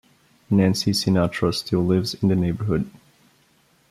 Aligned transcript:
Nancy 0.49 0.93
Sinatra 0.93 1.53
still 1.53 1.85
lives 1.85 2.15
in 2.15 2.29
the 2.29 2.35
neighborhood. 2.35 2.89